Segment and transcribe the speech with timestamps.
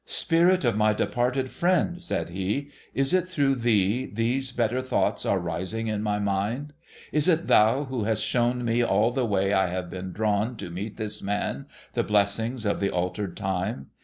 [0.23, 5.37] 'Spirit of my departed friend,' said he,' is it through thee these better thoughts are
[5.37, 6.73] rising in my mind?
[7.11, 10.71] Is it thou who hast shown me, all the way I have been drawn to
[10.71, 13.91] meet this man, the blessings of the altered time